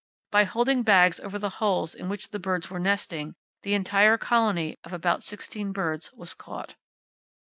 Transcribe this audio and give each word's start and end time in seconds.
By 0.31 0.45
holding 0.45 0.81
bags 0.81 1.19
over 1.19 1.37
the 1.37 1.49
holes 1.61 1.93
in 1.93 2.09
which 2.09 2.29
the 2.29 2.39
birds 2.39 2.71
were 2.71 2.79
nesting, 2.79 3.35
the 3.61 3.75
entire 3.75 4.17
colony, 4.17 4.79
of 4.83 4.93
about 4.93 5.21
16 5.21 5.73
birds, 5.73 6.11
was 6.13 6.33
caught. 6.33 6.73